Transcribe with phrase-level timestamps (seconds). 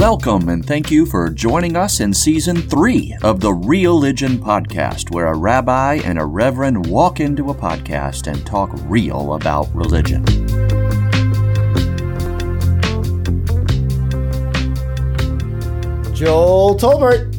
[0.00, 5.10] Welcome and thank you for joining us in season three of the Real Religion Podcast,
[5.14, 10.24] where a rabbi and a reverend walk into a podcast and talk real about religion.
[16.14, 17.36] Joel Tolbert.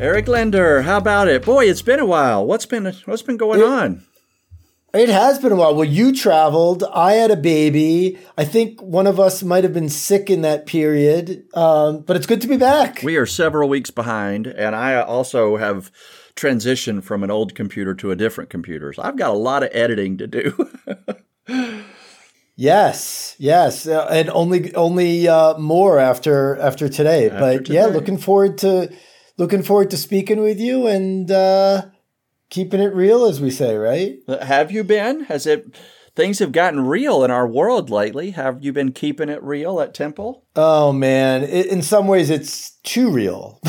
[0.00, 1.44] Eric Linder, how about it?
[1.44, 2.46] Boy, it's been a while.
[2.46, 4.04] What's been what's been going It- on?
[4.94, 5.74] It has been a while.
[5.74, 6.84] Well, you traveled.
[6.84, 8.16] I had a baby.
[8.38, 12.26] I think one of us might have been sick in that period, um, but it's
[12.26, 13.02] good to be back.
[13.02, 15.90] We are several weeks behind, and I also have
[16.36, 18.92] transitioned from an old computer to a different computer.
[18.92, 20.70] So I've got a lot of editing to do.
[22.54, 27.30] yes, yes, uh, and only only uh, more after after today.
[27.30, 28.94] but yeah, looking forward to
[29.38, 31.82] looking forward to speaking with you and uh,
[32.54, 34.16] keeping it real, as we say, right?
[34.42, 35.24] have you been?
[35.24, 35.66] Has it?
[36.14, 38.30] Things have gotten real in our world lately.
[38.30, 40.44] Have you been keeping it real at Temple?
[40.54, 43.60] Oh man, it, in some ways it's too real.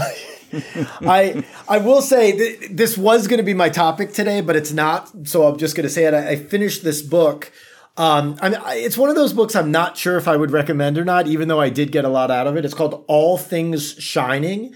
[1.02, 4.72] I I will say th- this was going to be my topic today, but it's
[4.72, 5.10] not.
[5.28, 6.14] So I'm just going to say it.
[6.14, 7.52] I, I finished this book.
[7.98, 10.52] Um, I mean, I, it's one of those books I'm not sure if I would
[10.52, 12.64] recommend or not, even though I did get a lot out of it.
[12.64, 14.76] It's called All Things Shining,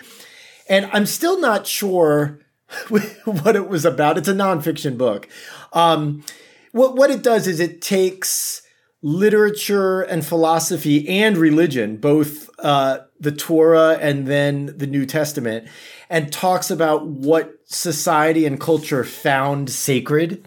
[0.68, 2.40] and I'm still not sure
[2.90, 4.18] what it was about.
[4.18, 5.28] It's a nonfiction book.
[5.74, 6.24] Um,
[6.72, 8.62] what what it does is it takes
[9.02, 15.68] literature and philosophy and religion, both uh, the Torah and then the New Testament,
[16.10, 20.46] and talks about what society and culture found sacred.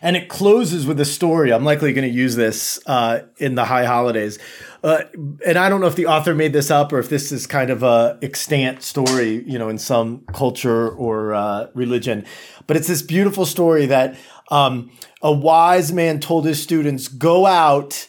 [0.00, 1.52] And it closes with a story.
[1.52, 4.38] I'm likely going to use this uh, in the high holidays.
[4.82, 5.04] Uh,
[5.46, 7.70] and I don't know if the author made this up or if this is kind
[7.70, 12.24] of a extant story, you know, in some culture or uh, religion.
[12.66, 14.16] But it's this beautiful story that
[14.50, 14.90] um,
[15.22, 18.08] a wise man told his students, go out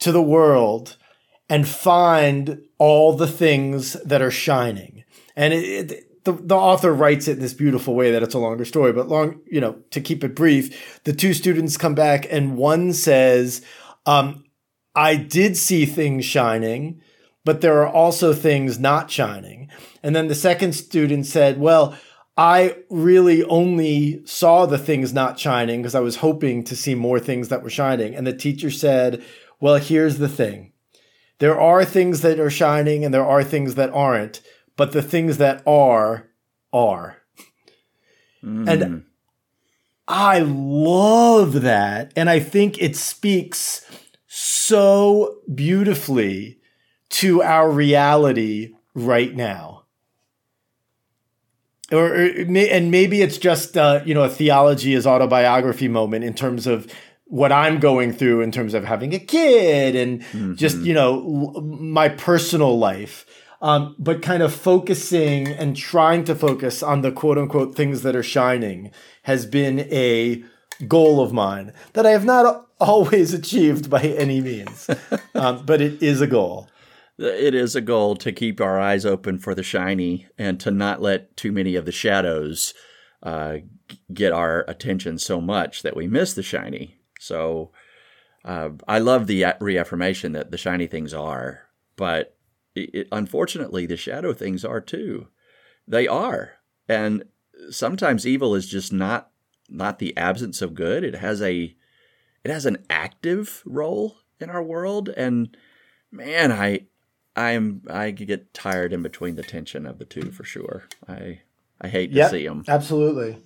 [0.00, 0.96] to the world
[1.48, 5.04] and find all the things that are shining.
[5.36, 8.38] And it, it, the, the author writes it in this beautiful way that it's a
[8.38, 12.26] longer story, but long, you know, to keep it brief, the two students come back
[12.30, 13.64] and one says,
[14.06, 14.44] um,
[15.00, 17.00] I did see things shining,
[17.46, 19.70] but there are also things not shining.
[20.02, 21.96] And then the second student said, well,
[22.36, 27.18] I really only saw the things not shining because I was hoping to see more
[27.18, 28.14] things that were shining.
[28.14, 29.24] And the teacher said,
[29.58, 30.72] well, here's the thing.
[31.38, 34.42] There are things that are shining and there are things that aren't,
[34.76, 36.28] but the things that are,
[36.74, 37.16] are.
[38.42, 38.68] Hmm.
[38.68, 39.04] And
[40.06, 42.12] I love that.
[42.16, 43.86] And I think it speaks
[44.32, 46.60] so beautifully
[47.08, 49.82] to our reality right now.
[51.90, 56.34] Or, or and maybe it's just uh, you know a theology is autobiography moment in
[56.34, 56.86] terms of
[57.24, 61.14] what I'm going through in terms of having a kid and just you know
[61.56, 63.26] l- my personal life,
[63.60, 68.14] um, but kind of focusing and trying to focus on the quote unquote things that
[68.14, 68.92] are shining
[69.24, 70.44] has been a
[70.88, 74.88] goal of mine that I have not always achieved by any means,
[75.34, 76.68] um, but it is a goal.
[77.18, 81.02] It is a goal to keep our eyes open for the shiny and to not
[81.02, 82.72] let too many of the shadows
[83.22, 83.58] uh,
[84.14, 86.96] get our attention so much that we miss the shiny.
[87.18, 87.72] So
[88.44, 91.64] uh, I love the reaffirmation that the shiny things are,
[91.96, 92.38] but
[92.74, 95.28] it, it, unfortunately, the shadow things are too.
[95.86, 96.52] They are,
[96.88, 97.24] and
[97.70, 99.29] sometimes evil is just not
[99.70, 101.04] not the absence of good.
[101.04, 101.74] It has a
[102.44, 105.56] it has an active role in our world, and
[106.10, 106.86] man, I
[107.36, 110.84] I'm I get tired in between the tension of the two for sure.
[111.08, 111.40] I
[111.80, 112.64] I hate to Yep, see them.
[112.68, 113.36] absolutely.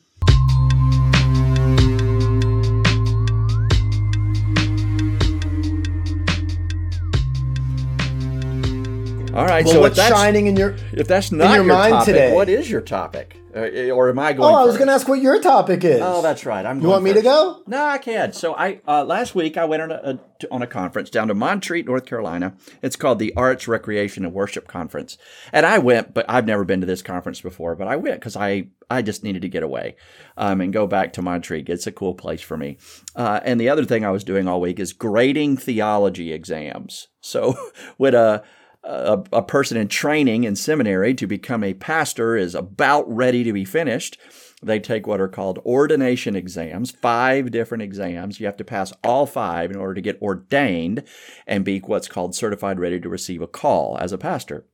[9.35, 10.77] All right, Well, so if what's that's, shining in your?
[10.93, 12.33] if that's not your your, mind topic, today?
[12.33, 13.37] what is your topic?
[13.55, 14.53] Uh, or am I going?
[14.53, 14.57] Oh?
[14.57, 16.01] I was going to ask what your topic is.
[16.03, 16.67] Oh, that's right.
[16.67, 16.79] I'm.
[16.79, 17.63] You going want me to go?
[17.67, 18.35] No, I can't.
[18.35, 21.29] So I uh, last week I went on a, a to- on a conference down
[21.29, 22.55] to Montreat, North Carolina.
[22.83, 25.17] It's called the Arts, Recreation, and Worship Conference,
[25.53, 27.77] and I went, but I've never been to this conference before.
[27.77, 29.97] But I went because I I just needed to get away
[30.37, 31.69] um, and go back to Montreat.
[31.69, 32.79] It's a cool place for me.
[33.15, 37.09] Uh, and the other thing I was doing all week is grading theology exams.
[37.21, 37.55] So
[37.99, 38.43] with a
[38.85, 43.53] a, a person in training in seminary to become a pastor is about ready to
[43.53, 44.19] be finished,
[44.63, 48.41] they take what are called ordination exams, five different exams.
[48.41, 51.03] You have to pass all five in order to get ordained
[51.47, 54.67] and be what's called certified ready to receive a call as a pastor.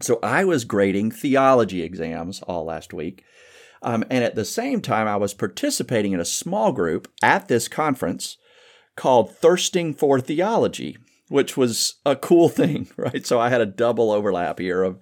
[0.00, 3.24] So I was grading theology exams all last week.
[3.82, 7.68] Um, and at the same time, I was participating in a small group at this
[7.68, 8.36] conference
[8.96, 10.98] called Thirsting for Theology.
[11.28, 13.26] Which was a cool thing, right?
[13.26, 14.98] So I had a double overlap here of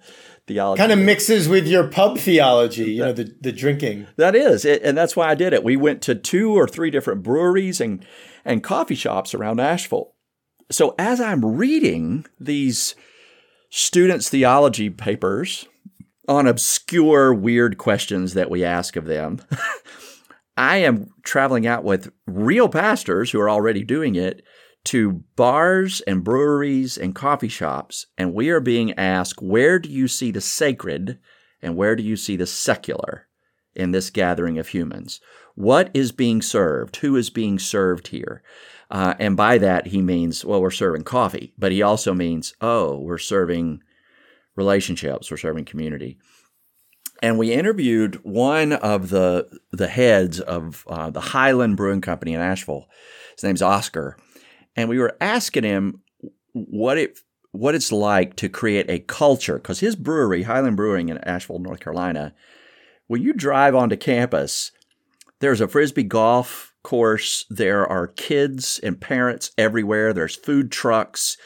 [0.47, 0.79] theology.
[0.79, 4.07] Kind of mixes with your pub theology, you know, the, the drinking.
[4.17, 5.63] That is, it, and that's why I did it.
[5.63, 8.05] We went to two or three different breweries and
[8.43, 10.13] and coffee shops around Asheville.
[10.71, 12.95] So as I'm reading these
[13.69, 15.67] students' theology papers
[16.27, 19.41] on obscure, weird questions that we ask of them,
[20.57, 24.43] I am traveling out with real pastors who are already doing it
[24.85, 30.07] to bars and breweries and coffee shops, and we are being asked, where do you
[30.07, 31.19] see the sacred
[31.61, 33.27] and where do you see the secular
[33.75, 35.19] in this gathering of humans?
[35.55, 36.97] What is being served?
[36.97, 38.43] Who is being served here?
[38.91, 42.99] Uh, and by that, he means, well, we're serving coffee, but he also means, oh,
[42.99, 43.81] we're serving
[44.55, 46.17] relationships, we're serving community.
[47.21, 52.41] And we interviewed one of the the heads of uh, the Highland Brewing Company in
[52.41, 52.87] Asheville.
[53.35, 54.17] His name's Oscar
[54.75, 56.01] and we were asking him
[56.53, 57.19] what it
[57.51, 61.79] what it's like to create a culture because his brewery, Highland Brewing in Asheville, North
[61.79, 62.33] Carolina,
[63.07, 64.71] when you drive onto campus,
[65.39, 67.45] there's a frisbee golf course.
[67.49, 70.13] There are kids and parents everywhere.
[70.13, 71.37] There's food trucks.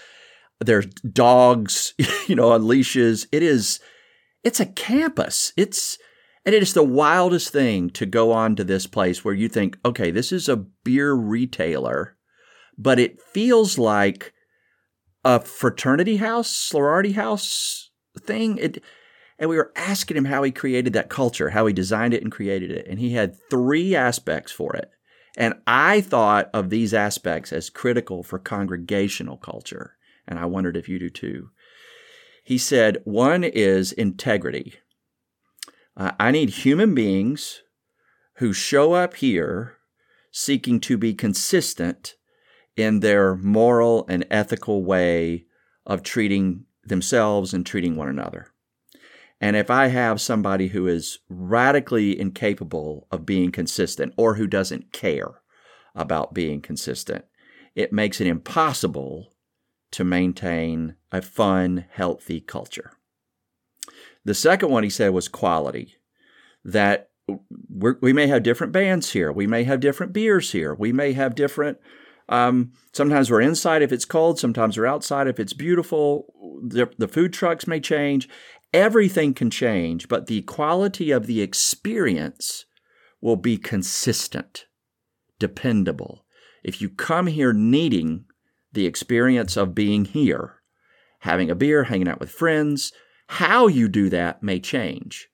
[0.59, 1.93] There's dogs,
[2.27, 3.27] you know, on leashes.
[3.31, 3.79] It is,
[4.43, 5.53] it's a campus.
[5.57, 5.97] It's,
[6.45, 9.77] and it is the wildest thing to go on to this place where you think,
[9.85, 12.15] okay, this is a beer retailer
[12.79, 14.33] but it feels like
[15.25, 18.57] a fraternity house, sorority house thing.
[18.57, 18.81] It,
[19.37, 22.31] and we were asking him how he created that culture, how he designed it and
[22.31, 22.87] created it.
[22.87, 24.89] And he had three aspects for it.
[25.37, 29.95] And I thought of these aspects as critical for congregational culture.
[30.25, 31.49] And I wondered if you do too.
[32.43, 34.75] He said, one is integrity.
[35.95, 37.61] Uh, I need human beings
[38.35, 39.77] who show up here
[40.31, 42.15] seeking to be consistent
[42.79, 45.45] in their moral and ethical way
[45.85, 48.47] of treating themselves and treating one another.
[49.41, 54.93] And if I have somebody who is radically incapable of being consistent or who doesn't
[54.93, 55.41] care
[55.93, 57.25] about being consistent,
[57.75, 59.33] it makes it impossible
[59.91, 62.93] to maintain a fun, healthy culture.
[64.23, 65.95] The second one he said was quality.
[66.63, 67.09] That
[67.69, 71.35] we may have different bands here, we may have different beers here, we may have
[71.35, 71.77] different
[72.29, 76.33] um, sometimes we're inside if it's cold, sometimes we're outside if it's beautiful.
[76.63, 78.29] The, the food trucks may change.
[78.71, 82.65] Everything can change, but the quality of the experience
[83.19, 84.67] will be consistent,
[85.39, 86.23] dependable.
[86.63, 88.25] If you come here needing
[88.71, 90.61] the experience of being here,
[91.21, 92.93] having a beer, hanging out with friends,
[93.27, 95.29] how you do that may change,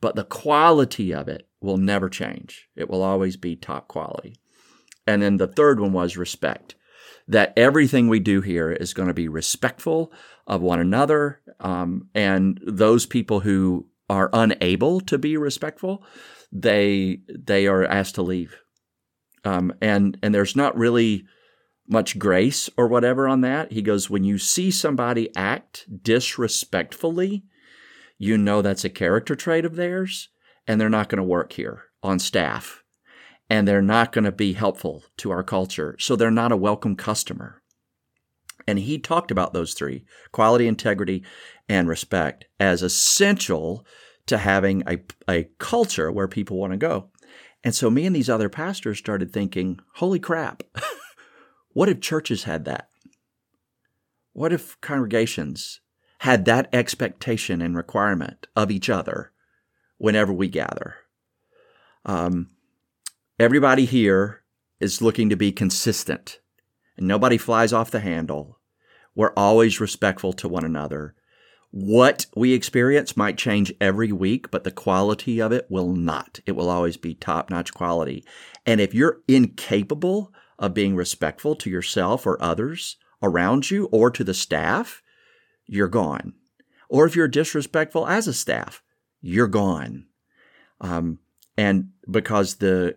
[0.00, 2.68] but the quality of it will never change.
[2.76, 4.36] It will always be top quality.
[5.06, 6.74] And then the third one was respect.
[7.28, 10.12] That everything we do here is going to be respectful
[10.46, 11.40] of one another.
[11.58, 16.04] Um, and those people who are unable to be respectful,
[16.52, 18.56] they they are asked to leave.
[19.44, 21.24] Um, and and there's not really
[21.88, 23.72] much grace or whatever on that.
[23.72, 27.44] He goes, when you see somebody act disrespectfully,
[28.18, 30.28] you know that's a character trait of theirs,
[30.66, 32.84] and they're not going to work here on staff
[33.48, 35.96] and they're not going to be helpful to our culture.
[35.98, 37.62] So they're not a welcome customer.
[38.66, 41.22] And he talked about those three quality, integrity,
[41.68, 43.86] and respect as essential
[44.26, 44.98] to having a,
[45.28, 47.10] a culture where people want to go.
[47.62, 50.62] And so me and these other pastors started thinking, holy crap,
[51.72, 52.88] what if churches had that?
[54.32, 55.80] What if congregations
[56.20, 59.32] had that expectation and requirement of each other
[59.98, 60.96] whenever we gather?
[62.04, 62.50] Um,
[63.38, 64.42] Everybody here
[64.80, 66.40] is looking to be consistent
[66.96, 68.58] and nobody flies off the handle.
[69.14, 71.14] We're always respectful to one another.
[71.70, 76.40] What we experience might change every week, but the quality of it will not.
[76.46, 78.24] It will always be top notch quality.
[78.64, 84.24] And if you're incapable of being respectful to yourself or others around you or to
[84.24, 85.02] the staff,
[85.66, 86.32] you're gone.
[86.88, 88.82] Or if you're disrespectful as a staff,
[89.20, 90.06] you're gone.
[90.80, 91.18] Um,
[91.58, 92.96] and because the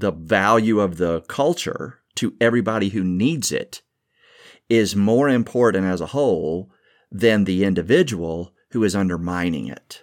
[0.00, 3.82] the value of the culture to everybody who needs it
[4.68, 6.70] is more important as a whole
[7.10, 10.02] than the individual who is undermining it.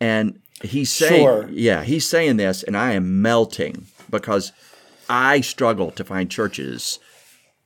[0.00, 1.48] And he's saying, sure.
[1.50, 4.52] yeah, he's saying this, and I am melting because
[5.08, 6.98] I struggle to find churches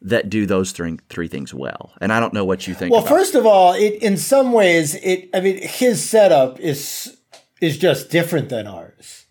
[0.00, 1.92] that do those three three things well.
[2.00, 2.92] And I don't know what you think.
[2.92, 7.16] Well, first of all, it in some ways, it I mean, his setup is
[7.60, 9.26] is just different than ours.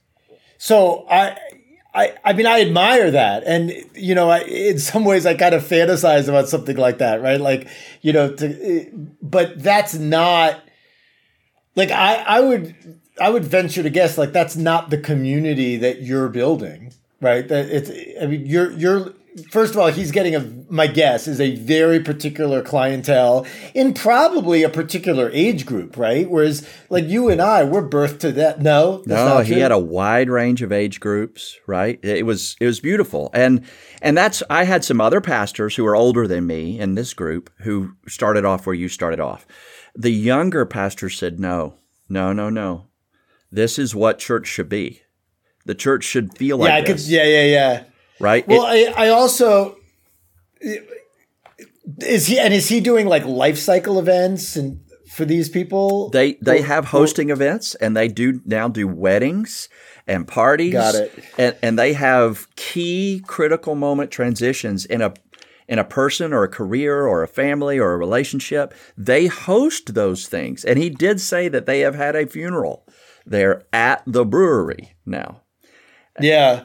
[0.57, 1.37] So I
[1.97, 3.43] I, I mean, I admire that.
[3.45, 7.23] And, you know, I, in some ways I kind of fantasize about something like that,
[7.23, 7.41] right?
[7.41, 7.67] Like,
[8.03, 10.61] you know, to, but that's not
[11.75, 12.75] like, I, I would,
[13.19, 17.47] I would venture to guess like that's not the community that you're building, right?
[17.47, 17.89] That it's,
[18.21, 19.13] I mean, you're, you're,
[19.51, 24.63] first of all, he's getting a, my guess is a very particular clientele in probably
[24.63, 26.29] a particular age group, right?
[26.29, 28.61] Whereas like you and I, we're birthed to that.
[28.61, 31.99] No, no, he had a wide range of age groups, right?
[32.03, 33.29] It was, it was beautiful.
[33.33, 33.65] And,
[34.01, 37.51] and that's, I had some other pastors who are older than me in this group
[37.59, 39.45] who started off where you started off.
[39.95, 41.75] The younger pastors said, no,
[42.09, 42.87] no, no, no.
[43.51, 45.01] This is what church should be.
[45.65, 47.03] The church should feel like yeah, this.
[47.03, 47.83] Could, yeah, yeah, yeah
[48.19, 48.47] right?
[48.47, 49.77] Well, it, I, I also
[51.99, 56.09] is he and is he doing like life cycle events and for these people?
[56.09, 59.69] They they or, have hosting or, events and they do now do weddings
[60.05, 60.73] and parties.
[60.73, 61.23] Got it.
[61.37, 65.13] And and they have key critical moment transitions in a
[65.67, 68.73] in a person or a career or a family or a relationship.
[68.97, 70.63] They host those things.
[70.63, 72.87] And he did say that they have had a funeral
[73.25, 75.41] there at the brewery now.
[76.19, 76.63] Yeah.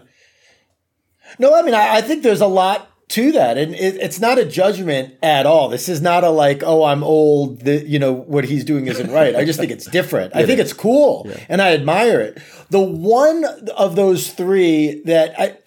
[1.38, 4.38] No, I mean, I, I think there's a lot to that, and it, it's not
[4.38, 5.68] a judgment at all.
[5.68, 7.60] This is not a like, oh, I'm old.
[7.60, 9.36] That you know what he's doing isn't right.
[9.36, 10.34] I just think it's different.
[10.36, 11.44] I think it's cool, yeah.
[11.48, 12.40] and I admire it.
[12.70, 13.44] The one
[13.76, 15.58] of those three that I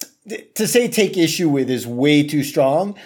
[0.56, 2.96] to say take issue with is way too strong,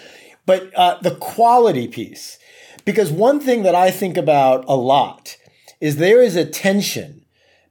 [0.47, 2.39] but uh, the quality piece,
[2.85, 5.37] because one thing that I think about a lot
[5.81, 7.27] is there is a tension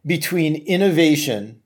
[0.05, 1.58] between innovation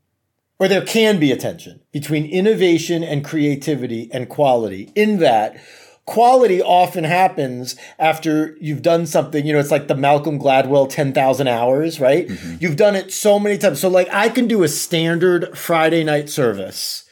[0.63, 5.57] or there can be a tension between innovation and creativity and quality in that
[6.05, 11.49] quality often happens after you've done something you know it's like the malcolm gladwell 10000
[11.49, 12.29] hours right?
[12.29, 12.55] Mm-hmm.
[12.61, 13.81] you've done it so many times.
[13.81, 17.03] So like i can do a standard friday night service.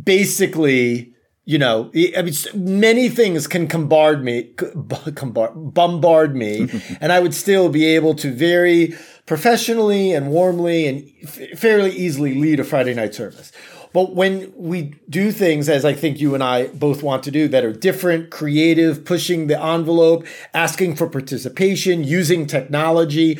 [0.00, 1.12] Basically
[1.44, 6.68] you know i mean many things can bombard me bombard me
[7.00, 8.94] and i would still be able to very
[9.26, 13.52] professionally and warmly and f- fairly easily lead a Friday night service.
[13.92, 17.48] But when we do things, as I think you and I both want to do,
[17.48, 23.38] that are different, creative, pushing the envelope, asking for participation, using technology,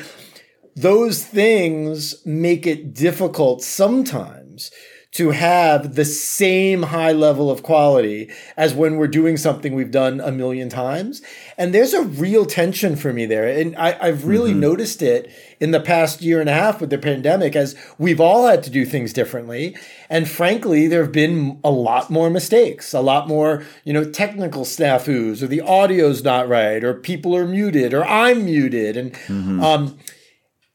[0.75, 4.71] those things make it difficult sometimes
[5.17, 10.21] to have the same high level of quality as when we're doing something we've done
[10.21, 11.23] a million times.
[11.57, 13.49] And there's a real tension for me there.
[13.49, 14.61] And I, have really mm-hmm.
[14.61, 18.47] noticed it in the past year and a half with the pandemic as we've all
[18.47, 19.75] had to do things differently.
[20.11, 24.65] And frankly, there have been a lot more mistakes, a lot more, you know, technical
[24.67, 28.99] snafus or the audio's not right or people are muted or I'm muted.
[28.99, 29.65] And, mm-hmm.
[29.65, 29.99] um,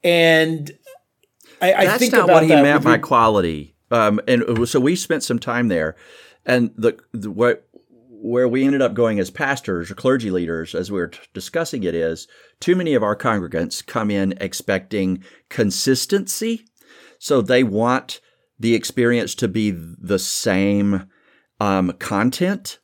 [0.03, 0.71] and
[1.61, 4.95] I, I That's think not about what he meant by quality um, and so we
[4.95, 5.95] spent some time there,
[6.45, 7.67] and the, the what
[8.23, 11.83] where we ended up going as pastors or clergy leaders, as we were t- discussing
[11.83, 12.27] it, is
[12.59, 16.65] too many of our congregants come in expecting consistency,
[17.19, 18.21] so they want
[18.59, 21.09] the experience to be the same
[21.59, 22.79] um, content.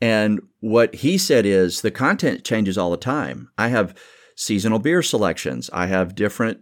[0.00, 3.48] And what he said is the content changes all the time.
[3.56, 3.94] I have
[4.34, 5.70] seasonal beer selections.
[5.72, 6.60] I have different.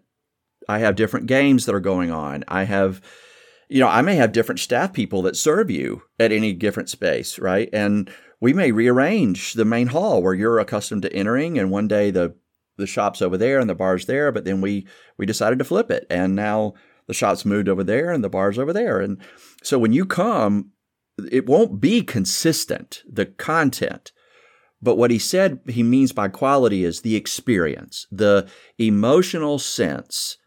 [0.69, 2.45] I have different games that are going on.
[2.47, 3.01] I have
[3.71, 7.39] you know, I may have different staff people that serve you at any different space,
[7.39, 7.69] right?
[7.73, 8.11] And
[8.41, 12.35] we may rearrange the main hall where you're accustomed to entering, and one day the
[12.77, 14.87] the shop's over there and the bar's there, but then we
[15.17, 16.75] we decided to flip it, and now
[17.07, 19.19] the shop's moved over there and the bar's over there, and
[19.63, 20.73] so when you come,
[21.31, 24.11] it won't be consistent the content.
[24.83, 28.49] But what he said he means by quality is the experience, the
[28.79, 30.39] emotional sense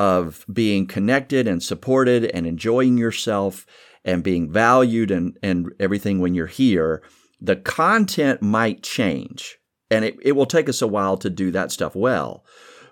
[0.00, 3.66] of being connected and supported and enjoying yourself
[4.02, 7.02] and being valued and, and everything when you're here,
[7.38, 9.58] the content might change.
[9.90, 12.46] And it, it will take us a while to do that stuff well.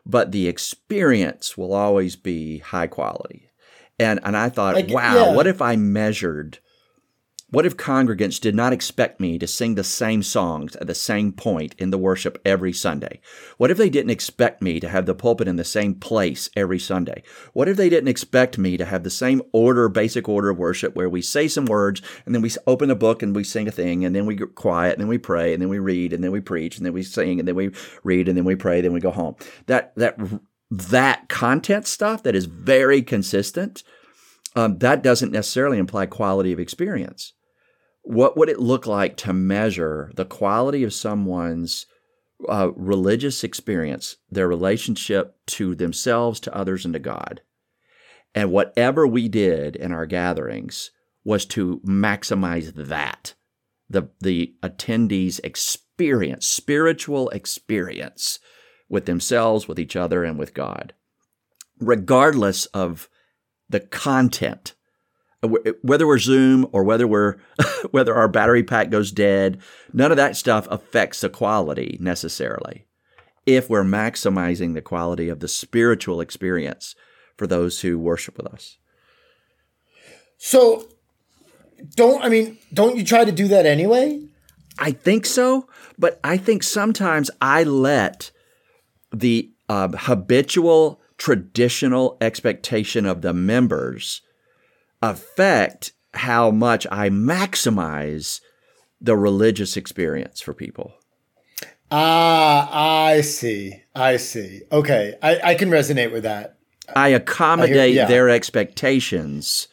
[0.05, 3.49] But the experience will always be high quality.
[3.99, 5.35] And and I thought, like, wow, yeah.
[5.35, 6.59] what if I measured
[7.50, 11.33] what if congregants did not expect me to sing the same songs at the same
[11.33, 13.21] point in the worship every Sunday?
[13.57, 16.78] What if they didn't expect me to have the pulpit in the same place every
[16.78, 17.23] Sunday?
[17.55, 20.95] What if they didn't expect me to have the same order, basic order of worship
[20.95, 23.73] where we say some words and then we open a book and we sing a
[23.73, 26.23] thing and then we get quiet and then we pray and then we read and
[26.23, 27.71] then we preach and then we sing and then we
[28.05, 29.37] read and then we pray, and then we go home.
[29.67, 30.19] That, that,
[30.71, 33.85] that content stuff that is very consistent,
[34.55, 37.33] um, that doesn't necessarily imply quality of experience
[38.09, 41.85] what would it look like to measure the quality of someone's
[42.49, 47.43] uh, religious experience, their relationship to themselves, to others, and to God?
[48.35, 50.91] And whatever we did in our gatherings
[51.23, 53.35] was to maximize that
[53.91, 58.38] the the attendees experience spiritual experience
[58.88, 60.95] with themselves with each other and with God
[61.79, 63.09] regardless of
[63.69, 64.75] the content
[65.42, 67.37] whether we're zoom or whether we're
[67.90, 69.61] whether our battery pack goes dead
[69.92, 72.87] none of that stuff affects the quality necessarily
[73.47, 76.95] if we're maximizing the quality of the spiritual experience
[77.37, 78.78] for those who worship with us
[80.38, 80.88] so
[81.95, 84.23] don't I mean, don't you try to do that anyway?
[84.78, 85.68] I think so,
[85.99, 88.30] but I think sometimes I let
[89.12, 94.23] the uh, habitual traditional expectation of the members
[95.02, 98.40] affect how much I maximize
[99.00, 100.95] the religious experience for people.
[101.90, 103.83] Ah, I see.
[103.95, 104.62] I see.
[104.71, 105.14] Okay.
[105.23, 106.57] I, I can resonate with that.
[106.95, 108.07] I accommodate I hear, yeah.
[108.07, 109.69] their expectations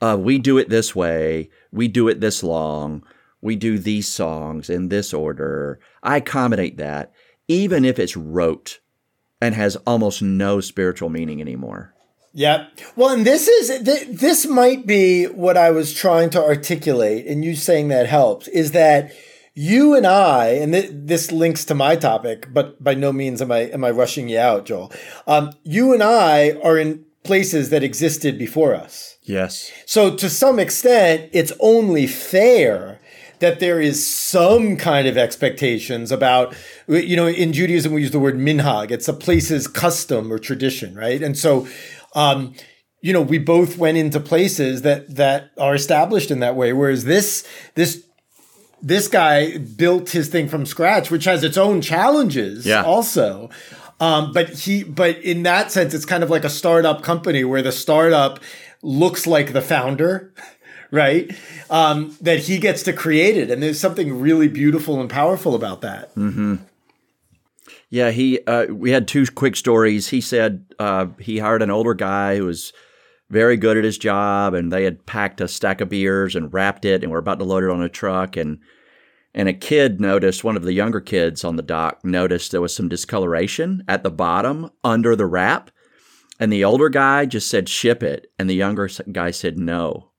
[0.00, 3.04] uh, we do it this way, we do it this long,
[3.42, 5.78] we do these songs in this order.
[6.02, 7.12] I accommodate that,
[7.48, 8.80] even if it's rote
[9.40, 11.94] and has almost no spiritual meaning anymore.
[12.32, 12.68] Yeah.
[12.94, 17.56] Well, and this is this might be what I was trying to articulate, and you
[17.56, 18.46] saying that helps.
[18.48, 19.12] Is that
[19.54, 23.50] you and I, and th- this links to my topic, but by no means am
[23.50, 24.92] I am I rushing you out, Joel.
[25.26, 29.18] Um, you and I are in places that existed before us.
[29.22, 29.70] Yes.
[29.84, 33.00] So to some extent, it's only fair
[33.40, 36.54] that there is some kind of expectations about,
[36.86, 38.90] you know, in Judaism, we use the word minhag.
[38.90, 41.22] It's a place's custom or tradition, right?
[41.22, 41.66] And so,
[42.14, 42.54] um,
[43.00, 46.72] you know, we both went into places that, that are established in that way.
[46.72, 48.04] Whereas this, this,
[48.82, 52.82] this guy built his thing from scratch, which has its own challenges yeah.
[52.82, 53.50] also.
[54.00, 57.62] Um, but he, but in that sense, it's kind of like a startup company where
[57.62, 58.40] the startup
[58.82, 60.32] looks like the founder,
[60.90, 61.30] right?
[61.68, 65.82] Um, that he gets to create it, and there's something really beautiful and powerful about
[65.82, 66.14] that.
[66.14, 66.56] Mm-hmm.
[67.90, 68.40] Yeah, he.
[68.46, 70.08] Uh, we had two quick stories.
[70.08, 72.72] He said uh, he hired an older guy who was
[73.28, 76.84] very good at his job, and they had packed a stack of beers and wrapped
[76.84, 78.60] it, and were about to load it on a truck, and
[79.34, 82.74] and a kid noticed, one of the younger kids on the dock noticed there was
[82.74, 85.70] some discoloration at the bottom under the wrap.
[86.40, 88.32] And the older guy just said, ship it.
[88.38, 90.10] And the younger guy said, no.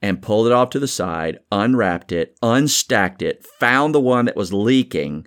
[0.00, 4.36] And pulled it off to the side, unwrapped it, unstacked it, found the one that
[4.36, 5.26] was leaking,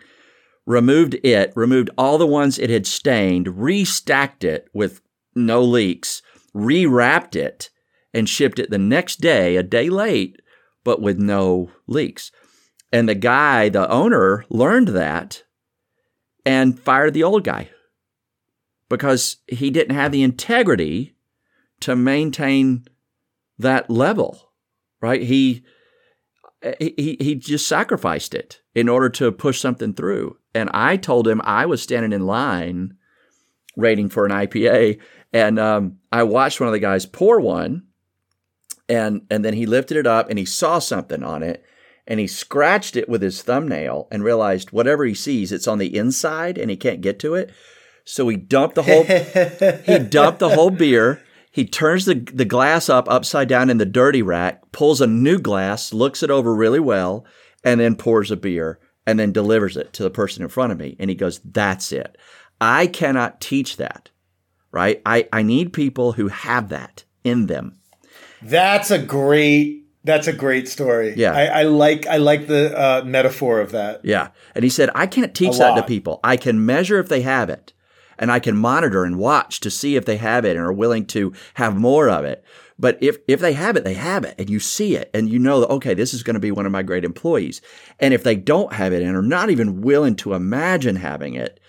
[0.65, 5.02] removed it, removed all the ones it had stained, restacked it with
[5.36, 6.21] no leaks,
[6.56, 7.69] rewrapped it,
[8.13, 10.41] and shipped it the next day, a day late,
[10.84, 12.32] but with no leaks.
[12.91, 15.43] And the guy, the owner, learned that
[16.45, 17.69] and fired the old guy
[18.89, 21.15] because he didn't have the integrity
[21.80, 22.86] to maintain
[23.58, 24.52] that level,
[25.02, 25.23] right?
[25.23, 25.63] He
[26.80, 30.38] he he just sacrificed it in order to push something through.
[30.56, 32.95] And I told him I was standing in line
[33.76, 34.99] waiting for an IPA,
[35.32, 37.84] and um, I watched one of the guys pour one,
[38.88, 41.65] and and then he lifted it up and he saw something on it,
[42.08, 45.95] and he scratched it with his thumbnail and realized whatever he sees, it's on the
[45.95, 47.52] inside and he can't get to it.
[48.06, 51.21] So he dumped the whole he dumped the whole beer.
[51.54, 55.38] He turns the the glass up upside down in the dirty rack, pulls a new
[55.38, 57.26] glass, looks it over really well,
[57.63, 60.80] and then pours a beer and then delivers it to the person in front of
[60.80, 60.96] me.
[61.00, 62.18] And he goes, "That's it.
[62.60, 64.10] I cannot teach that."
[64.72, 65.00] Right?
[65.06, 67.80] I I need people who have that in them.
[68.42, 71.13] That's a great that's a great story.
[71.16, 74.04] Yeah, I, I like I like the uh, metaphor of that.
[74.04, 76.20] Yeah, and he said, I can't teach that to people.
[76.24, 77.73] I can measure if they have it,
[78.17, 81.06] and I can monitor and watch to see if they have it and are willing
[81.08, 82.43] to have more of it.
[82.80, 85.39] But if if they have it, they have it, and you see it, and you
[85.39, 87.62] know that okay, this is going to be one of my great employees.
[87.99, 91.60] And if they don't have it and are not even willing to imagine having it,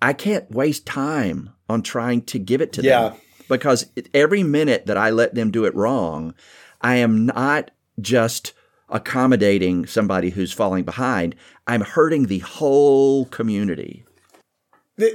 [0.00, 3.10] I can't waste time on trying to give it to yeah.
[3.10, 6.34] them because every minute that I let them do it wrong,
[6.80, 8.52] I am not just
[8.88, 11.34] accommodating somebody who's falling behind.
[11.66, 14.04] I'm hurting the whole community.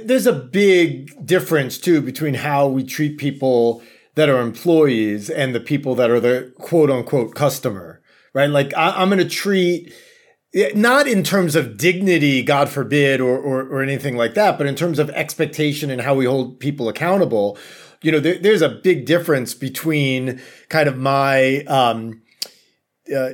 [0.04, 3.82] There's a big difference too between how we treat people
[4.14, 8.02] that are employees and the people that are the quote unquote customer,
[8.34, 8.50] right?
[8.50, 9.92] Like I, am going to treat
[10.74, 14.74] not in terms of dignity, God forbid, or, or, or anything like that, but in
[14.74, 17.58] terms of expectation and how we hold people accountable.
[18.02, 22.22] You know, there, there's a big difference between kind of my um,
[23.14, 23.30] uh,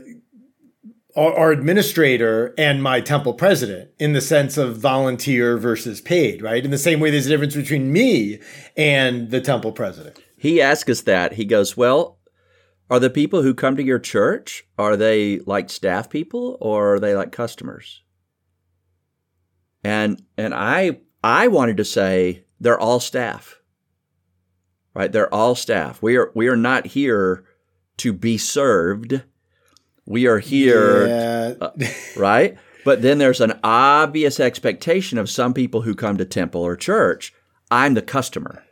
[1.17, 6.65] our, our, administrator and my temple president in the sense of volunteer versus paid, right?
[6.65, 8.41] In the same way, there's a difference between me
[8.77, 10.19] and the temple president.
[10.37, 11.35] He asked us that.
[11.35, 12.19] He goes, Well,
[12.91, 17.01] Are the people who come to your church are they like staff people or are
[17.01, 18.03] they like customers?
[19.83, 23.61] And and I I wanted to say they're all staff.
[24.95, 25.11] Right?
[25.11, 26.03] They're all staff.
[26.03, 27.45] We are we are not here
[27.99, 29.23] to be served.
[30.07, 31.55] We are here, Yeah.
[31.61, 31.71] uh,
[32.17, 32.57] right?
[32.85, 37.33] But then there's an obvious expectation of some people who come to temple or church.
[37.71, 38.63] I'm the customer.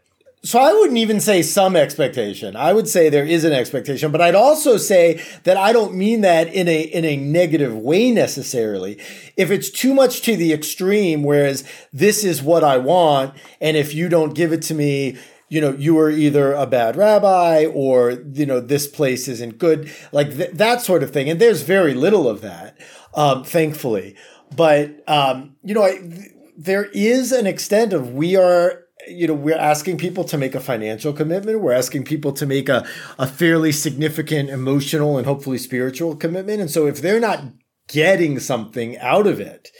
[0.44, 2.56] So I wouldn't even say some expectation.
[2.56, 6.22] I would say there is an expectation, but I'd also say that I don't mean
[6.22, 8.98] that in a in a negative way necessarily.
[9.36, 13.94] If it's too much to the extreme, whereas this is what I want, and if
[13.94, 15.16] you don't give it to me,
[15.52, 19.92] you know, you are either a bad rabbi or you know this place isn't good,
[20.10, 21.28] like th- that sort of thing.
[21.28, 22.80] And there's very little of that,
[23.12, 24.16] um, thankfully.
[24.56, 29.34] But um, you know, I, th- there is an extent of we are you know
[29.34, 32.86] we're asking people to make a financial commitment we're asking people to make a,
[33.18, 37.42] a fairly significant emotional and hopefully spiritual commitment and so if they're not
[37.88, 39.70] getting something out of it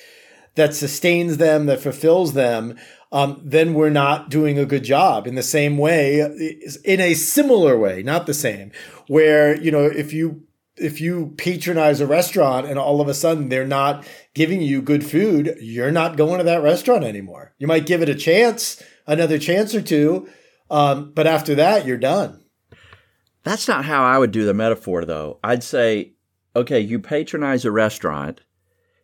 [0.56, 2.76] that sustains them that fulfills them
[3.12, 6.20] um, then we're not doing a good job in the same way
[6.84, 8.72] in a similar way not the same
[9.06, 10.42] where you know if you
[10.76, 15.04] if you patronize a restaurant and all of a sudden they're not giving you good
[15.04, 19.38] food you're not going to that restaurant anymore you might give it a chance another
[19.38, 20.28] chance or two.
[20.70, 22.44] Um, but after that, you're done.
[23.44, 25.38] That's not how I would do the metaphor, though.
[25.42, 26.12] I'd say,
[26.54, 28.40] okay, you patronize a restaurant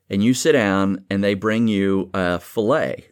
[0.08, 3.08] and you sit down and they bring you a filet.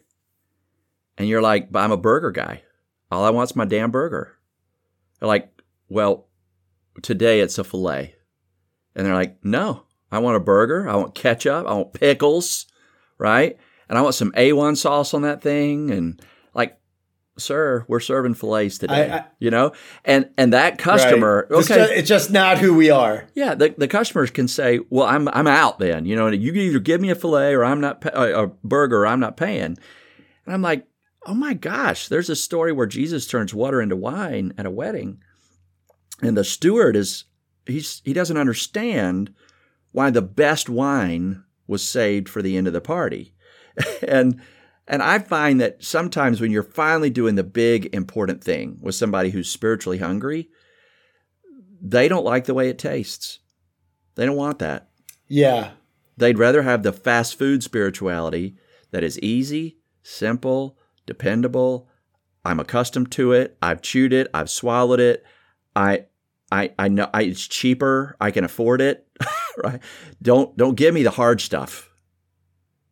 [1.17, 2.63] And you're like, but I'm a burger guy.
[3.11, 4.37] All I want's my damn burger.
[5.19, 5.49] They're like,
[5.89, 6.27] well,
[7.01, 8.15] today it's a filet.
[8.95, 10.87] And they're like, no, I want a burger.
[10.89, 11.65] I want ketchup.
[11.67, 12.65] I want pickles,
[13.17, 13.57] right?
[13.89, 15.89] And I want some A1 sauce on that thing.
[15.91, 16.21] And
[16.53, 16.77] like,
[17.37, 19.71] sir, we're serving fillets today, I- I- you know?
[20.03, 21.59] And and that customer, Right.
[21.59, 23.27] It's, okay, just, it's just not who we are.
[23.35, 26.61] yeah, the, the customers can say, "Well, I'm I'm out then." You know, you can
[26.61, 29.37] either give me a fillet or I'm not pa- uh, a burger, or I'm not
[29.37, 29.63] paying.
[30.45, 30.85] And I'm like,
[31.27, 35.19] "Oh my gosh!" There's a story where Jesus turns water into wine at a wedding,
[36.21, 37.25] and the steward is
[37.65, 39.33] he's he doesn't understand
[39.91, 43.35] why the best wine was saved for the end of the party,
[44.07, 44.41] and
[44.87, 49.31] and I find that sometimes when you're finally doing the big important thing with somebody
[49.31, 50.49] who's spiritually hungry,
[51.81, 53.39] they don't like the way it tastes.
[54.15, 54.89] They don't want that.
[55.27, 55.71] Yeah.
[56.15, 58.55] They'd rather have the fast food spirituality
[58.91, 61.89] that is easy, simple, dependable.
[62.45, 63.57] I'm accustomed to it.
[63.61, 64.29] I've chewed it.
[64.33, 65.25] I've swallowed it.
[65.75, 66.05] I,
[66.51, 68.15] I, I know I, it's cheaper.
[68.21, 69.07] I can afford it.
[69.63, 69.81] right?
[70.21, 71.89] Don't don't give me the hard stuff.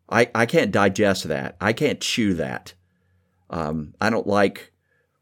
[0.10, 1.56] I I can't digest that.
[1.62, 2.74] I can't chew that.
[3.50, 4.74] Um, I don't like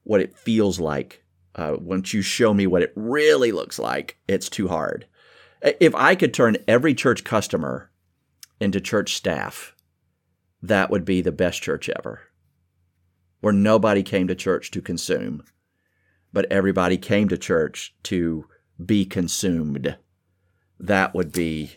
[0.03, 1.23] what it feels like.
[1.55, 5.05] Uh, once you show me what it really looks like, it's too hard.
[5.61, 7.91] If I could turn every church customer
[8.59, 9.75] into church staff,
[10.61, 12.21] that would be the best church ever.
[13.43, 15.43] Where nobody came to church to consume,
[16.31, 18.45] but everybody came to church to
[18.83, 19.97] be consumed.
[20.79, 21.71] That would be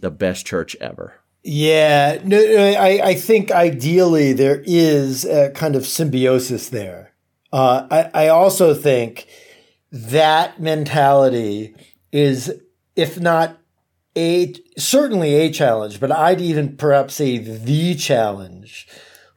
[0.00, 1.20] the best church ever.
[1.42, 2.22] Yeah.
[2.24, 7.12] No, no, I, I think ideally there is a kind of symbiosis there.
[7.52, 9.26] Uh, I, I also think
[9.92, 11.74] that mentality
[12.12, 12.50] is,
[12.96, 13.58] if not
[14.16, 18.88] a certainly a challenge, but I'd even perhaps say the challenge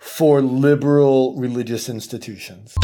[0.04, 2.76] for liberal religious institutions.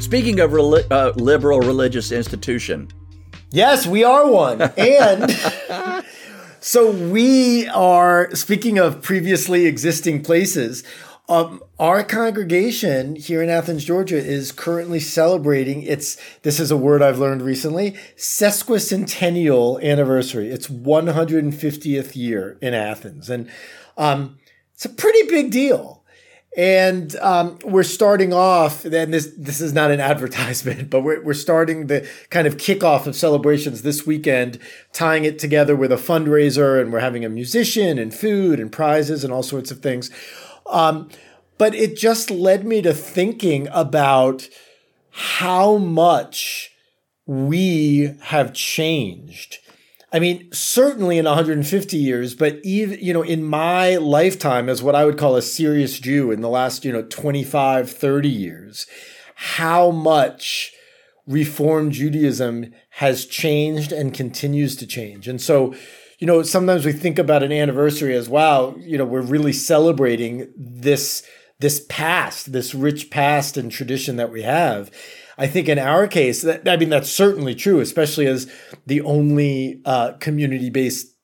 [0.00, 2.88] Speaking of uh, liberal religious institution,
[3.50, 4.60] Yes, we are one.
[4.76, 5.30] And
[6.60, 10.84] so we are, speaking of previously existing places,
[11.28, 17.02] um, our congregation here in Athens, Georgia is currently celebrating its, this is a word
[17.02, 20.48] I've learned recently, sesquicentennial anniversary.
[20.48, 23.30] It's 150th year in Athens.
[23.30, 23.48] And
[23.96, 24.38] um,
[24.74, 26.02] it's a pretty big deal.
[26.56, 31.34] And um, we're starting off, and this this is not an advertisement, but we're, we're
[31.34, 34.58] starting the kind of kickoff of celebrations this weekend,
[34.92, 39.22] tying it together with a fundraiser, and we're having a musician and food and prizes
[39.22, 40.10] and all sorts of things.
[40.66, 41.10] Um,
[41.58, 44.48] but it just led me to thinking about
[45.10, 46.70] how much
[47.26, 49.58] we have changed.
[50.12, 54.94] I mean, certainly in 150 years, but even, you know, in my lifetime as what
[54.94, 58.86] I would call a serious Jew in the last, you know, 25, 30 years,
[59.34, 60.72] how much
[61.26, 65.28] Reform Judaism has changed and continues to change.
[65.28, 65.74] And so
[66.18, 70.52] you know, sometimes we think about an anniversary as wow, you know, we're really celebrating
[70.56, 71.22] this
[71.60, 74.90] this past, this rich past and tradition that we have.
[75.36, 78.50] I think in our case, that, I mean, that's certainly true, especially as
[78.86, 81.14] the only uh, community based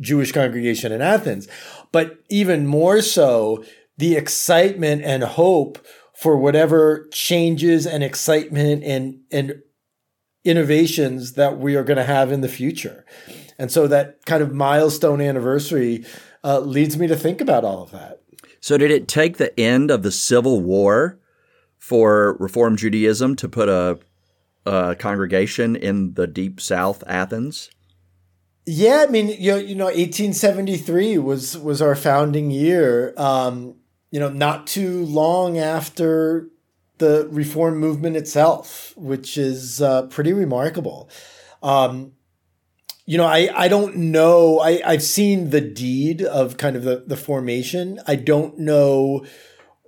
[0.00, 1.48] Jewish congregation in Athens.
[1.92, 3.64] But even more so,
[3.96, 9.62] the excitement and hope for whatever changes and excitement and, and
[10.44, 13.04] innovations that we are going to have in the future.
[13.58, 16.04] And so that kind of milestone anniversary
[16.44, 18.22] uh, leads me to think about all of that.
[18.60, 21.18] So, did it take the end of the Civil War
[21.78, 23.98] for Reform Judaism to put a,
[24.66, 27.70] a congregation in the deep South, Athens?
[28.66, 33.14] Yeah, I mean, you know, you know, 1873 was was our founding year.
[33.16, 33.76] Um,
[34.10, 36.48] you know, not too long after
[36.98, 41.08] the reform movement itself, which is uh, pretty remarkable.
[41.62, 42.12] Um,
[43.08, 44.60] you know, I, I don't know.
[44.60, 47.98] I, I've seen the deed of kind of the, the formation.
[48.06, 49.24] I don't know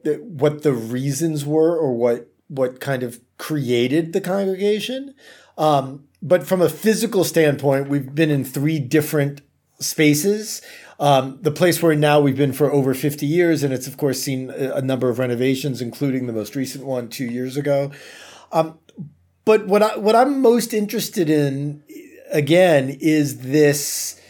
[0.03, 5.15] what the reasons were or what what kind of created the congregation.
[5.59, 9.43] Um, but from a physical standpoint, we've been in three different
[9.81, 10.63] spaces.
[10.99, 14.23] Um, the place where now we've been for over 50 years, and it's of course
[14.23, 17.91] seen a number of renovations, including the most recent one two years ago.
[18.51, 18.79] Um,
[19.45, 21.83] but what I what I'm most interested in
[22.31, 24.21] again is this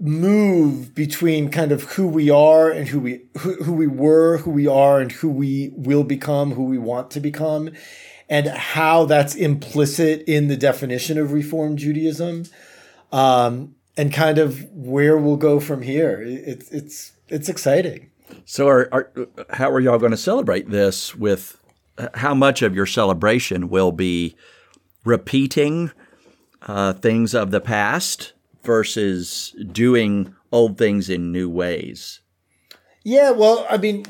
[0.00, 4.50] move between kind of who we are and who we who, who we were, who
[4.50, 7.70] we are, and who we will become, who we want to become,
[8.28, 12.44] and how that's implicit in the definition of Reform Judaism,
[13.12, 16.22] um, and kind of where we'll go from here.
[16.22, 18.10] It's it's it's exciting.
[18.44, 19.12] So, are, are
[19.50, 21.14] how are y'all going to celebrate this?
[21.14, 21.60] With
[22.14, 24.36] how much of your celebration will be
[25.04, 25.92] repeating
[26.64, 32.20] uh, things of the past versus doing old things in new ways?
[33.04, 34.04] Yeah, well, I mean,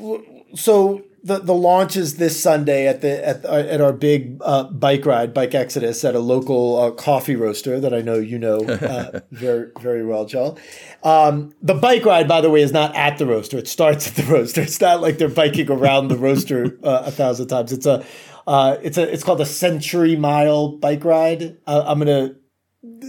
[0.55, 5.05] so the the launch is this Sunday at the at, at our big uh, bike
[5.05, 9.21] ride, bike exodus at a local uh, coffee roaster that I know you know uh,
[9.31, 10.57] very very well, Joel.
[11.03, 13.57] Um, the bike ride, by the way, is not at the roaster.
[13.57, 14.61] It starts at the roaster.
[14.61, 17.73] It's not like they're biking around the roaster uh, a thousand times.
[17.73, 18.05] It's a
[18.45, 21.57] uh, it's a it's called a century mile bike ride.
[21.65, 22.35] Uh, I'm gonna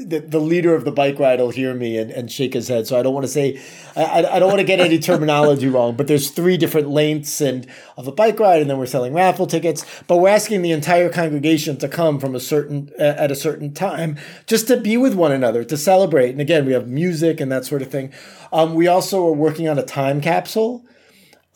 [0.06, 2.86] the, the leader of the bike ride will hear me and, and shake his head.
[2.86, 3.60] So I don't want to say,
[3.96, 7.66] I, I don't want to get any terminology wrong, but there's three different lengths and
[7.96, 8.60] of a bike ride.
[8.60, 12.34] And then we're selling raffle tickets, but we're asking the entire congregation to come from
[12.34, 16.30] a certain, at a certain time just to be with one another, to celebrate.
[16.30, 18.12] And again, we have music and that sort of thing.
[18.52, 20.84] Um, we also are working on a time capsule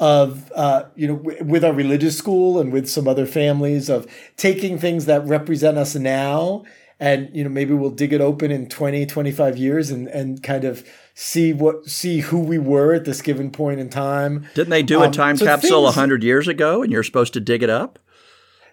[0.01, 4.11] of uh, you know w- with our religious school and with some other families of
[4.39, 6.65] taking things that represent us now
[7.01, 10.65] and you know maybe we'll dig it open in 20 25 years and and kind
[10.65, 14.47] of see what see who we were at this given point in time.
[14.55, 17.41] Didn't they do a um, time so capsule 100 years ago and you're supposed to
[17.41, 17.99] dig it up?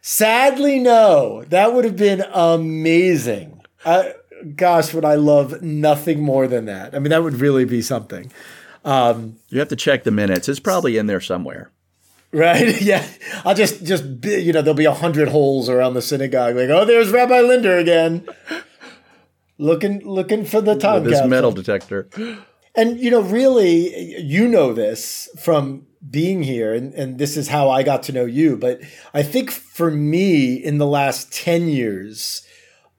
[0.01, 1.43] Sadly no.
[1.45, 3.61] That would have been amazing.
[3.85, 4.13] I,
[4.55, 6.93] gosh would i love nothing more than that.
[6.93, 8.31] I mean that would really be something.
[8.85, 10.47] Um, you have to check the minutes.
[10.47, 11.71] It's probably in there somewhere
[12.31, 12.81] Right?
[12.81, 13.05] Yeah.
[13.45, 16.55] I'll just just you know there'll be a hundred holes around the synagogue.
[16.55, 18.27] Like, oh, there's Rabbi Linder again,
[19.57, 21.03] looking looking for the time.
[21.03, 22.09] With his metal detector.
[22.75, 27.69] And you know, really, you know this from being here, and, and this is how
[27.69, 28.55] I got to know you.
[28.55, 28.81] But
[29.15, 32.45] I think for me, in the last ten years,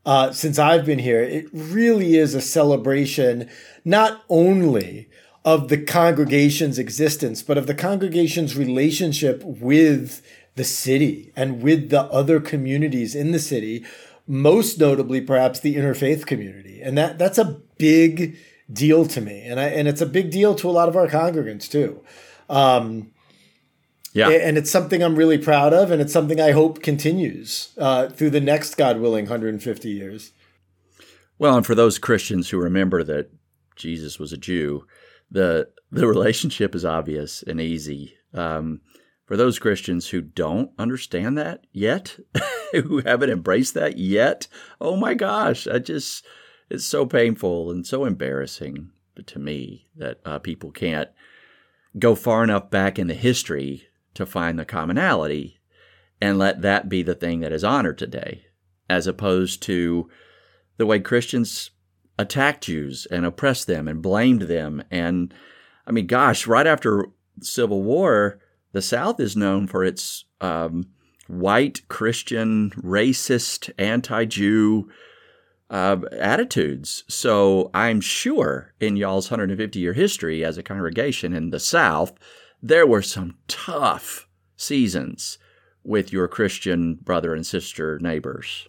[0.04, 3.48] uh, since I've been here, it really is a celebration,
[3.84, 5.08] not only
[5.48, 10.20] of the congregation's existence, but of the congregation's relationship with
[10.56, 13.82] the city and with the other communities in the city,
[14.26, 16.82] most notably perhaps the interfaith community.
[16.82, 18.36] And that that's a big
[18.70, 19.40] deal to me.
[19.40, 22.04] And I and it's a big deal to a lot of our congregants too.
[22.50, 23.12] Um,
[24.12, 24.28] yeah.
[24.28, 28.30] And it's something I'm really proud of, and it's something I hope continues uh, through
[28.30, 30.32] the next, God willing, 150 years.
[31.38, 33.30] Well, and for those Christians who remember that
[33.76, 34.84] Jesus was a Jew,
[35.30, 38.14] the the relationship is obvious and easy.
[38.34, 38.80] Um,
[39.24, 42.18] for those Christians who don't understand that yet,
[42.72, 44.48] who haven't embraced that yet,
[44.80, 46.24] oh my gosh, I just
[46.70, 48.90] it's so painful and so embarrassing
[49.26, 51.08] to me that uh, people can't
[51.98, 55.58] go far enough back in the history to find the commonality
[56.20, 58.44] and let that be the thing that is honored today,
[58.88, 60.08] as opposed to
[60.76, 61.70] the way Christians
[62.18, 64.82] attacked Jews and oppressed them and blamed them.
[64.90, 65.32] And
[65.86, 67.06] I mean, gosh, right after
[67.40, 68.40] Civil War,
[68.72, 70.88] the South is known for its um,
[71.28, 74.90] white Christian, racist, anti-Jew
[75.70, 77.04] uh, attitudes.
[77.08, 82.12] So I'm sure in y'all's 150 year history as a congregation in the South,
[82.62, 84.26] there were some tough
[84.56, 85.38] seasons
[85.84, 88.66] with your Christian brother and sister neighbors.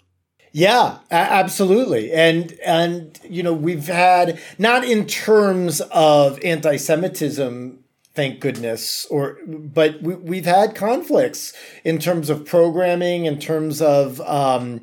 [0.52, 2.12] Yeah, absolutely.
[2.12, 7.84] And and you know, we've had not in terms of anti-Semitism
[8.16, 14.20] thank goodness or but we, we've had conflicts in terms of programming in terms of
[14.22, 14.82] um,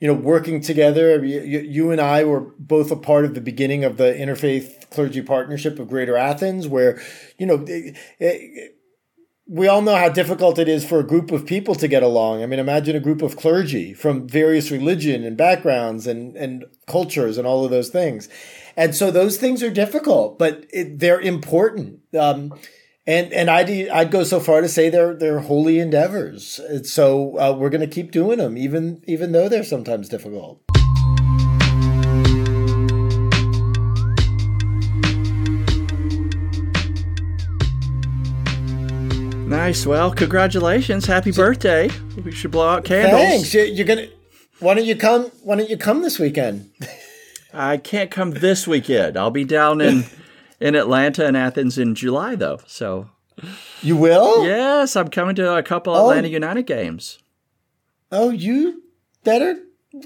[0.00, 3.84] you know working together you, you, and i were both a part of the beginning
[3.84, 7.00] of the interfaith clergy partnership of greater athens where
[7.38, 8.74] you know it, it,
[9.52, 12.42] we all know how difficult it is for a group of people to get along.
[12.42, 17.36] I mean, imagine a group of clergy from various religion and backgrounds and, and cultures
[17.36, 18.30] and all of those things.
[18.78, 22.00] And so those things are difficult, but it, they're important.
[22.18, 22.58] Um,
[23.06, 26.58] and and I'd I'd go so far to say they're they're holy endeavors.
[26.58, 30.62] And so uh, we're going to keep doing them, even even though they're sometimes difficult.
[39.52, 39.84] Nice.
[39.84, 41.04] Well, congratulations.
[41.04, 41.90] Happy birthday.
[42.24, 43.52] We should blow out candles.
[43.52, 43.52] Thanks.
[43.52, 44.08] You're gonna.
[44.60, 45.30] Why don't you come?
[45.42, 46.70] Why don't you come this weekend?
[47.52, 49.18] I can't come this weekend.
[49.18, 50.06] I'll be down in
[50.60, 52.60] in Atlanta and Athens in July, though.
[52.66, 53.10] So
[53.82, 54.42] you will?
[54.42, 56.08] Yes, I'm coming to a couple oh.
[56.08, 57.18] Atlanta United games.
[58.10, 58.82] Oh, you
[59.22, 59.58] better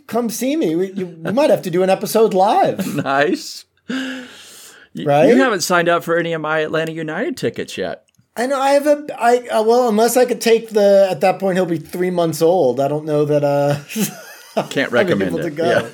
[0.08, 0.74] come see me.
[0.74, 2.96] We, you, we might have to do an episode live.
[3.04, 3.64] nice.
[3.88, 5.28] Right?
[5.28, 8.05] You haven't signed up for any of my Atlanta United tickets yet.
[8.38, 11.38] I know I have a I uh, well unless I could take the at that
[11.38, 12.80] point he'll be three months old.
[12.80, 15.54] I don't know that uh can't recommend it.
[15.56, 15.88] Yeah.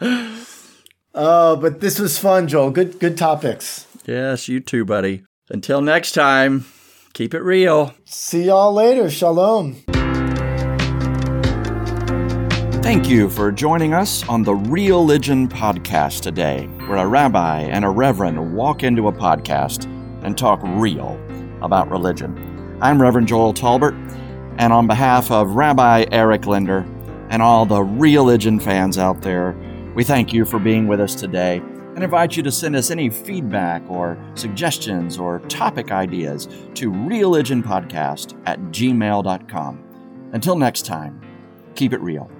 [1.14, 2.72] oh, but this was fun, Joel.
[2.72, 3.86] Good good topics.
[4.04, 5.22] Yes, you too, buddy.
[5.48, 6.64] Until next time,
[7.12, 7.94] keep it real.
[8.04, 9.08] See y'all later.
[9.08, 9.76] Shalom.
[12.82, 17.84] Thank you for joining us on the Real Religion podcast today, where a rabbi and
[17.84, 19.84] a reverend walk into a podcast
[20.24, 21.16] and talk real
[21.62, 22.78] about religion.
[22.80, 23.94] I'm Reverend Joel Talbert,
[24.58, 26.86] and on behalf of Rabbi Eric Linder
[27.30, 29.56] and all the religion fans out there,
[29.94, 31.62] we thank you for being with us today
[31.94, 38.40] and invite you to send us any feedback or suggestions or topic ideas to religionpodcast
[38.46, 39.84] at gmail.com.
[40.32, 41.20] Until next time,
[41.74, 42.30] keep it real.